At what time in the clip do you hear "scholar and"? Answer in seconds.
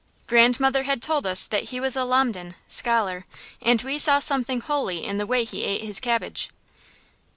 2.67-3.83